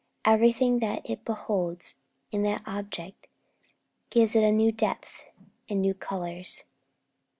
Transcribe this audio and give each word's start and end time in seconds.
Everything 0.25 0.79
that 0.79 1.07
it 1.07 1.23
beholds 1.23 1.99
in 2.31 2.41
that 2.41 2.63
Object 2.65 3.27
gives 4.09 4.35
it 4.35 4.51
new 4.51 4.71
depth 4.71 5.27
and 5.69 5.79
new 5.79 5.93
colours. 5.93 6.63